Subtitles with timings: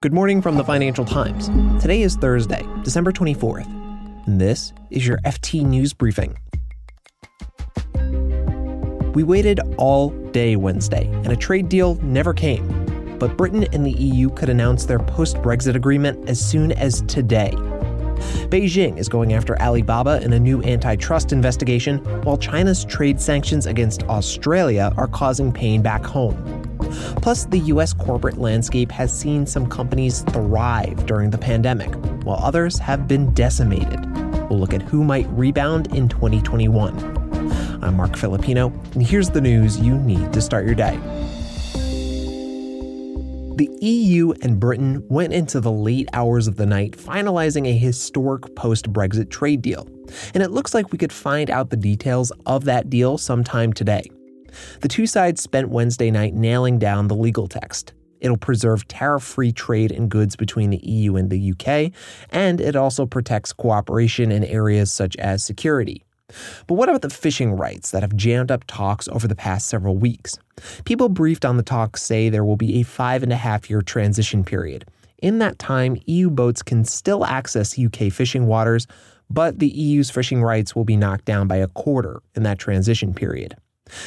[0.00, 1.48] Good morning from the Financial Times.
[1.82, 3.66] Today is Thursday, December 24th,
[4.28, 6.38] and this is your FT News Briefing.
[9.14, 13.18] We waited all day Wednesday, and a trade deal never came.
[13.18, 17.50] But Britain and the EU could announce their post Brexit agreement as soon as today.
[18.50, 24.04] Beijing is going after Alibaba in a new antitrust investigation, while China's trade sanctions against
[24.04, 26.67] Australia are causing pain back home.
[27.22, 32.78] Plus, the US corporate landscape has seen some companies thrive during the pandemic, while others
[32.78, 34.04] have been decimated.
[34.48, 37.28] We'll look at who might rebound in 2021.
[37.82, 40.98] I'm Marc Filippino, and here's the news you need to start your day.
[43.58, 48.54] The EU and Britain went into the late hours of the night finalizing a historic
[48.54, 49.88] post Brexit trade deal.
[50.32, 54.10] And it looks like we could find out the details of that deal sometime today.
[54.80, 57.92] The two sides spent Wednesday night nailing down the legal text.
[58.20, 61.92] It'll preserve tariff free trade in goods between the EU and the UK,
[62.30, 66.04] and it also protects cooperation in areas such as security.
[66.66, 69.96] But what about the fishing rights that have jammed up talks over the past several
[69.96, 70.36] weeks?
[70.84, 73.80] People briefed on the talks say there will be a five and a half year
[73.80, 74.84] transition period.
[75.22, 78.86] In that time, EU boats can still access UK fishing waters,
[79.30, 83.14] but the EU's fishing rights will be knocked down by a quarter in that transition
[83.14, 83.56] period.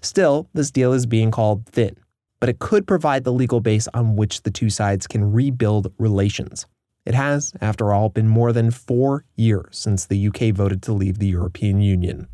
[0.00, 1.96] Still, this deal is being called thin,
[2.40, 6.66] but it could provide the legal base on which the two sides can rebuild relations.
[7.04, 11.18] It has, after all, been more than four years since the UK voted to leave
[11.18, 12.28] the European Union.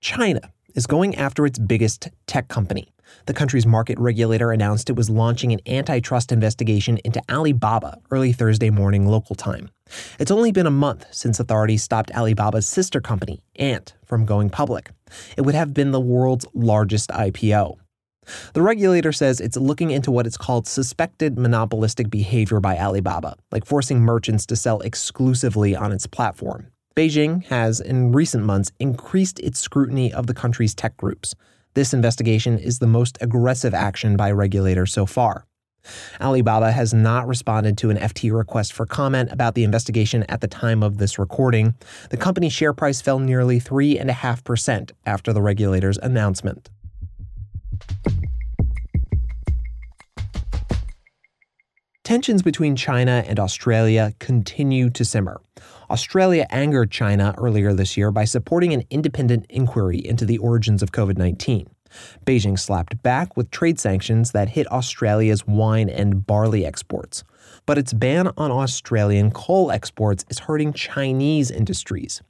[0.00, 2.92] China is going after its biggest tech company.
[3.26, 8.70] The country's market regulator announced it was launching an antitrust investigation into Alibaba early Thursday
[8.70, 9.70] morning local time.
[10.18, 14.90] It's only been a month since authorities stopped Alibaba's sister company, Ant, from going public.
[15.36, 17.76] It would have been the world's largest IPO.
[18.52, 23.66] The regulator says it's looking into what it's called suspected monopolistic behavior by Alibaba, like
[23.66, 26.68] forcing merchants to sell exclusively on its platform.
[26.94, 31.34] Beijing has, in recent months, increased its scrutiny of the country's tech groups.
[31.74, 35.46] This investigation is the most aggressive action by regulators so far.
[36.20, 40.46] Alibaba has not responded to an FT request for comment about the investigation at the
[40.46, 41.74] time of this recording.
[42.10, 46.68] The company's share price fell nearly 3.5% after the regulator's announcement.
[52.04, 55.40] Tensions between China and Australia continue to simmer.
[55.92, 60.90] Australia angered China earlier this year by supporting an independent inquiry into the origins of
[60.90, 61.68] COVID 19.
[62.24, 67.24] Beijing slapped back with trade sanctions that hit Australia's wine and barley exports.
[67.66, 72.22] But its ban on Australian coal exports is hurting Chinese industries.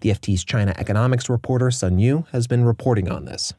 [0.00, 3.52] The FT's China economics reporter Sun Yu has been reporting on this.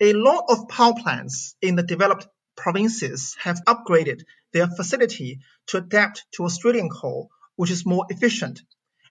[0.00, 4.22] A lot of power plants in the developed provinces have upgraded
[4.54, 7.28] their facility to adapt to Australian coal,
[7.62, 8.60] which is more efficient.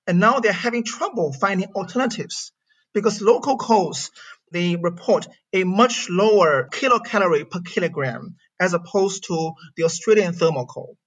[0.05, 2.51] And now they're having trouble finding alternatives
[2.93, 4.11] because local coals
[4.51, 10.97] they report a much lower kilocalorie per kilogram as opposed to the Australian thermal coal.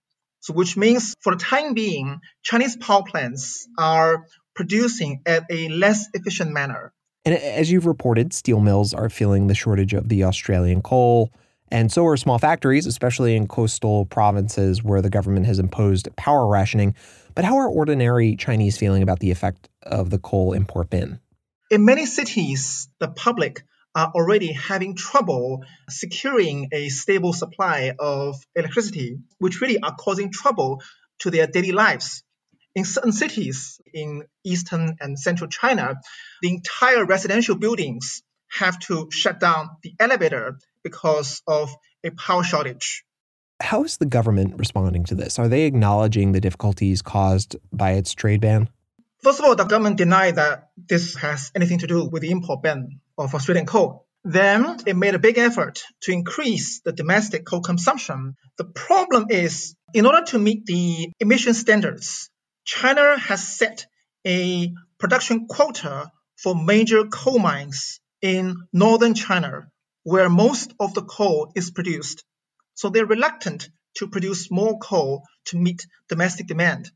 [0.41, 4.25] So which means for the time being, Chinese power plants are
[4.55, 6.95] producing at a less efficient manner.
[7.27, 11.31] And as you've reported, steel mills are feeling the shortage of the Australian coal.
[11.71, 16.47] And so are small factories, especially in coastal provinces where the government has imposed power
[16.47, 16.95] rationing.
[17.35, 21.21] But how are ordinary Chinese feeling about the effect of the coal import ban?
[21.71, 23.65] In many cities, the public
[23.95, 30.83] are already having trouble securing a stable supply of electricity, which really are causing trouble
[31.21, 32.23] to their daily lives.
[32.75, 35.95] In certain cities in eastern and central China,
[36.43, 41.75] the entire residential buildings have to shut down the elevator because of
[42.05, 43.05] a power shortage.
[43.61, 45.39] How is the government responding to this?
[45.39, 48.69] Are they acknowledging the difficulties caused by its trade ban?
[49.23, 52.63] First of all, the government denied that this has anything to do with the import
[52.63, 54.07] ban of Australian coal.
[54.25, 58.37] Then it made a big effort to increase the domestic coal consumption.
[58.59, 62.31] The problem is, in order to meet the emission standards,
[62.65, 63.87] China has set
[64.27, 69.69] a production quota for major coal mines in northern China,
[70.03, 72.25] where most of the coal is produced.
[72.75, 76.91] So they're reluctant to produce more coal to meet domestic demand.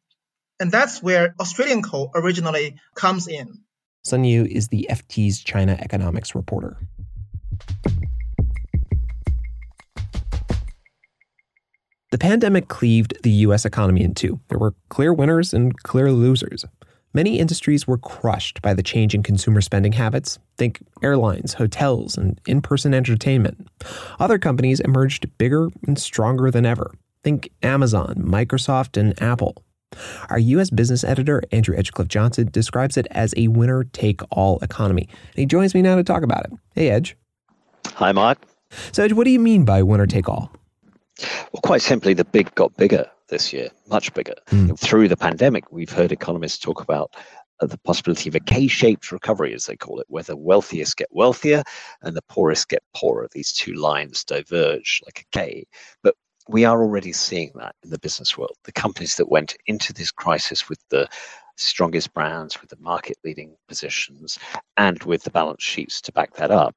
[0.60, 3.60] And that's where Australian coal originally comes in.
[4.04, 6.76] Sun Yu is the FT's China economics reporter.
[12.10, 13.64] The pandemic cleaved the U.S.
[13.64, 14.40] economy in two.
[14.48, 16.64] There were clear winners and clear losers.
[17.14, 20.38] Many industries were crushed by the change in consumer spending habits.
[20.58, 23.66] Think airlines, hotels, and in person entertainment.
[24.20, 26.92] Other companies emerged bigger and stronger than ever.
[27.24, 29.62] Think Amazon, Microsoft, and Apple.
[30.28, 30.68] Our U.S.
[30.68, 35.08] business editor, Andrew Edgecliffe Johnson, describes it as a winner take all economy.
[35.10, 36.52] And he joins me now to talk about it.
[36.74, 37.16] Hey, Edge.
[37.86, 38.38] Hi, Mark.
[38.92, 40.52] So, Edge, what do you mean by winner take all?
[41.52, 44.34] Well, quite simply, the big got bigger this year, much bigger.
[44.48, 44.78] Mm.
[44.78, 47.14] Through the pandemic, we've heard economists talk about
[47.60, 51.08] uh, the possibility of a K-shaped recovery, as they call it, where the wealthiest get
[51.10, 51.62] wealthier
[52.02, 53.28] and the poorest get poorer.
[53.32, 55.66] These two lines diverge like a K.
[56.02, 56.14] But
[56.48, 58.56] we are already seeing that in the business world.
[58.64, 61.08] The companies that went into this crisis with the
[61.56, 64.38] strongest brands, with the market leading positions,
[64.76, 66.74] and with the balance sheets to back that up,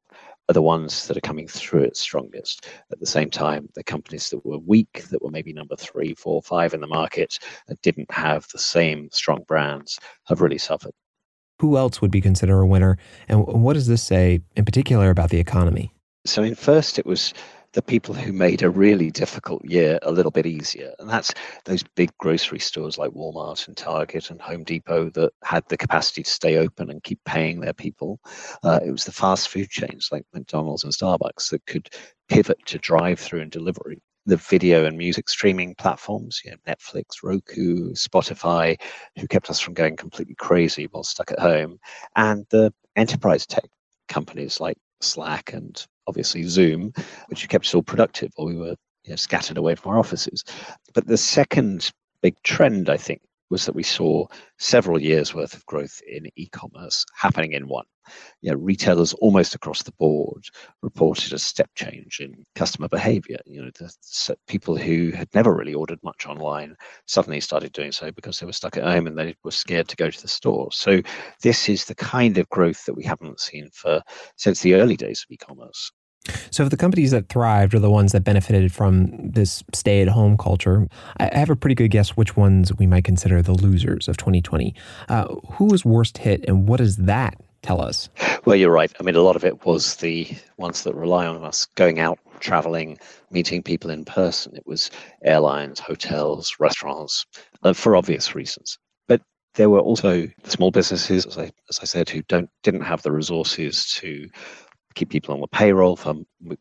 [0.52, 2.68] are the ones that are coming through it strongest.
[2.92, 6.42] At the same time, the companies that were weak, that were maybe number three, four,
[6.42, 10.92] five in the market, that didn't have the same strong brands, have really suffered.
[11.60, 12.98] Who else would be considered a winner?
[13.30, 15.94] And what does this say in particular about the economy?
[16.26, 17.34] So, in first, it was
[17.74, 20.94] the people who made a really difficult year a little bit easier.
[21.00, 21.34] And that's
[21.66, 26.24] those big grocery stores like Walmart and Target and Home Depot that had the capacity
[26.24, 28.20] to stay open and keep paying their people.
[28.64, 31.90] Uh, it was the fast food chains like McDonald's and Starbucks that could
[32.30, 34.02] pivot to drive through and delivery.
[34.26, 38.80] The video and music streaming platforms, you know, Netflix, Roku, Spotify,
[39.18, 41.80] who kept us from going completely crazy while stuck at home,
[42.16, 43.68] and the enterprise tech
[44.10, 46.92] companies like Slack and obviously Zoom,
[47.28, 48.76] which kept us all productive while we were
[49.06, 50.44] you know, scattered away from our offices.
[50.94, 51.90] But the second
[52.22, 54.26] big trend, I think, was that we saw
[54.60, 57.86] several years worth of growth in e-commerce happening in one.
[58.42, 60.44] You know, retailers almost across the board
[60.82, 63.38] reported a step change in customer behavior.
[63.46, 66.76] You know, the people who had never really ordered much online
[67.06, 69.96] suddenly started doing so because they were stuck at home and they were scared to
[69.96, 70.70] go to the store.
[70.72, 71.02] So
[71.42, 74.02] this is the kind of growth that we haven't seen for
[74.38, 75.92] since the early days of e-commerce.
[76.52, 80.08] So, if the companies that thrived are the ones that benefited from this stay at
[80.08, 80.88] home culture,
[81.18, 84.76] I have a pretty good guess which ones we might consider the losers of 2020.
[85.10, 88.10] Uh, who was worst hit, and what does that tell us?
[88.46, 88.92] Well, you're right.
[89.00, 90.28] I mean, a lot of it was the
[90.58, 93.00] ones that rely on us going out, traveling,
[93.32, 94.56] meeting people in person.
[94.56, 94.92] It was
[95.24, 97.26] airlines, hotels, restaurants,
[97.64, 98.78] uh, for obvious reasons.
[99.08, 99.22] But
[99.56, 103.12] there were also small businesses, as I, as I said, who don't didn't have the
[103.12, 104.28] resources to
[104.96, 106.16] keep people on the payroll for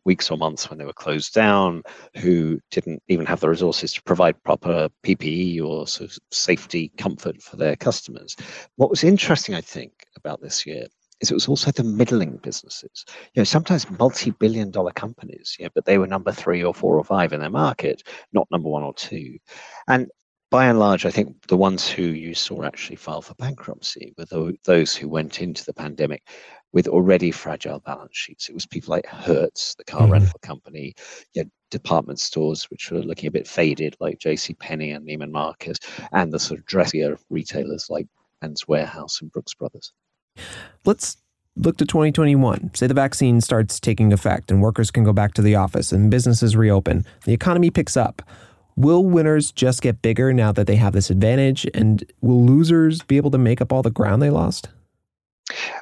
[0.05, 1.83] weeks or months when they were closed down,
[2.17, 7.41] who didn't even have the resources to provide proper PPE or sort of safety comfort
[7.41, 8.35] for their customers.
[8.75, 10.85] What was interesting, I think, about this year
[11.21, 13.05] is it was also the middling businesses.
[13.33, 16.97] You know, sometimes multi-billion dollar companies, you know, but they were number three or four
[16.97, 19.37] or five in their market, not number one or two.
[19.87, 20.09] And
[20.49, 24.53] by and large, I think the ones who you saw actually file for bankruptcy were
[24.65, 26.27] those who went into the pandemic
[26.73, 28.49] with already fragile balance sheets.
[28.49, 30.13] It was people like Hertz, the car mm-hmm.
[30.13, 30.93] rental company,
[31.33, 34.53] you had department stores which were looking a bit faded, like J.C.
[34.55, 35.77] Penney and Neiman Marcus,
[36.11, 38.07] and the sort of dressier retailers like
[38.41, 39.91] Men's Wearhouse and Brooks Brothers.
[40.85, 41.17] Let's
[41.55, 42.71] look to 2021.
[42.73, 46.09] Say the vaccine starts taking effect and workers can go back to the office and
[46.09, 47.05] businesses reopen.
[47.25, 48.21] The economy picks up.
[48.77, 51.67] Will winners just get bigger now that they have this advantage?
[51.73, 54.69] And will losers be able to make up all the ground they lost?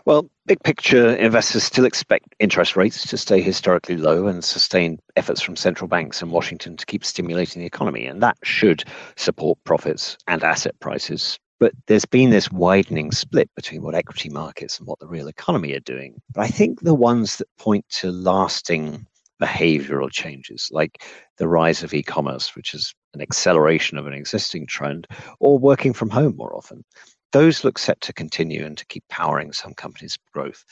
[0.05, 5.41] Well, big picture, investors still expect interest rates to stay historically low and sustain efforts
[5.41, 8.05] from central banks and Washington to keep stimulating the economy.
[8.05, 8.83] And that should
[9.15, 11.39] support profits and asset prices.
[11.59, 15.73] But there's been this widening split between what equity markets and what the real economy
[15.73, 16.21] are doing.
[16.33, 19.05] But I think the ones that point to lasting
[19.41, 21.03] behavioral changes, like
[21.37, 25.07] the rise of e commerce, which is an acceleration of an existing trend,
[25.39, 26.83] or working from home more often.
[27.31, 30.65] Those look set to continue and to keep powering some companies' growth.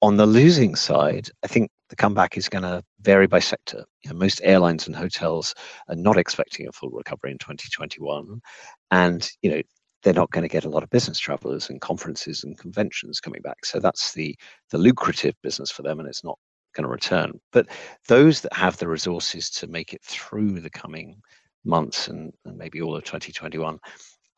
[0.00, 3.84] On the losing side, I think the comeback is going to vary by sector.
[4.04, 5.54] You know, most airlines and hotels
[5.88, 8.40] are not expecting a full recovery in 2021,
[8.90, 9.62] and you know
[10.02, 13.42] they're not going to get a lot of business travelers and conferences and conventions coming
[13.42, 13.64] back.
[13.64, 14.36] So that's the
[14.70, 16.38] the lucrative business for them, and it's not
[16.74, 17.40] going to return.
[17.52, 17.66] But
[18.06, 21.20] those that have the resources to make it through the coming
[21.64, 23.78] months and, and maybe all of 2021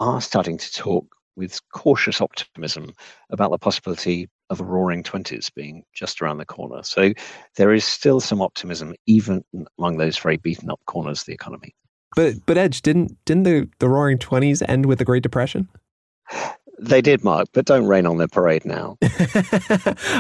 [0.00, 1.06] are starting to talk
[1.36, 2.92] with cautious optimism
[3.30, 6.82] about the possibility of a roaring 20s being just around the corner.
[6.82, 7.12] So
[7.56, 9.44] there is still some optimism even
[9.78, 11.74] among those very beaten up corners of the economy.
[12.16, 15.68] But but Edge, didn't didn't the, the roaring 20s end with the Great Depression?
[16.80, 18.96] They did, Mark, but don't rain on their parade now.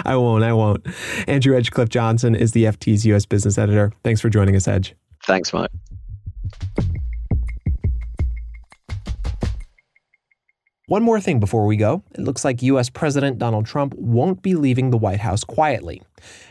[0.04, 0.44] I won't.
[0.44, 0.86] I won't.
[1.26, 3.24] Andrew Edgecliffe Johnson is the FT's U.S.
[3.24, 3.92] business editor.
[4.04, 4.94] Thanks for joining us, Edge.
[5.24, 5.70] Thanks, Mark.
[10.90, 12.02] One more thing before we go.
[12.16, 12.90] It looks like U.S.
[12.90, 16.02] President Donald Trump won't be leaving the White House quietly.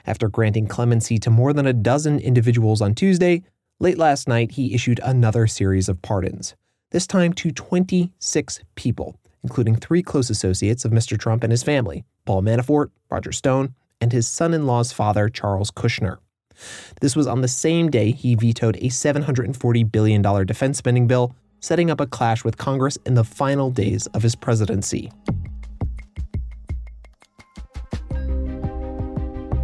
[0.08, 3.44] After granting clemency to more than a dozen individuals on Tuesday,
[3.82, 6.56] late last night he issued another series of pardons,
[6.92, 11.20] this time to 26 people, including three close associates of Mr.
[11.20, 15.70] Trump and his family Paul Manafort, Roger Stone, and his son in law's father, Charles
[15.70, 16.20] Kushner.
[17.02, 21.90] This was on the same day he vetoed a $740 billion defense spending bill setting
[21.92, 25.12] up a clash with Congress in the final days of his presidency.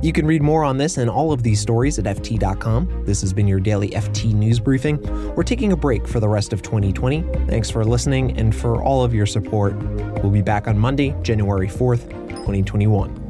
[0.05, 3.05] You can read more on this and all of these stories at FT.com.
[3.05, 5.01] This has been your daily FT news briefing.
[5.33, 7.23] We're taking a break for the rest of 2020.
[7.47, 9.73] Thanks for listening and for all of your support.
[10.21, 13.25] We'll be back on Monday, January 4th, 2021.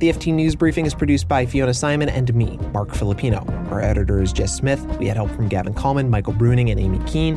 [0.00, 3.44] The FT News Briefing is produced by Fiona Symon and me, Marc Filippino.
[3.70, 4.84] Our editor is Jess Smith.
[4.98, 7.36] We had help from Gavin Kallmann, Michael Bruning, and Amy Keene.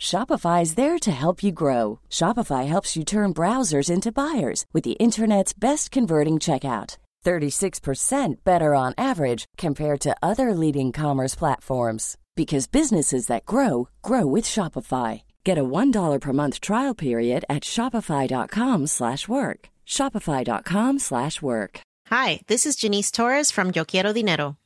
[0.00, 2.00] Shopify is there to help you grow.
[2.10, 6.96] Shopify helps you turn browsers into buyers with the internet's best converting checkout.
[7.24, 14.26] 36% better on average compared to other leading commerce platforms because businesses that grow grow
[14.26, 15.22] with Shopify.
[15.44, 19.68] Get a $1 per month trial period at shopify.com/work.
[19.86, 21.80] shopify.com/work.
[22.08, 24.56] Hi, this is Janice Torres from Yo Quiero Dinero.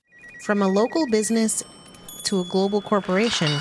[0.42, 1.62] From a local business
[2.24, 3.60] to a global corporation,